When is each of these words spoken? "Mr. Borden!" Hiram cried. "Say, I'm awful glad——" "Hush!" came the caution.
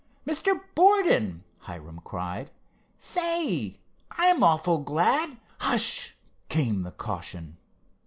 "Mr. 0.25 0.59
Borden!" 0.73 1.43
Hiram 1.59 2.01
cried. 2.03 2.49
"Say, 2.97 3.77
I'm 4.09 4.41
awful 4.43 4.79
glad——" 4.79 5.37
"Hush!" 5.59 6.15
came 6.49 6.81
the 6.81 6.89
caution. 6.89 7.57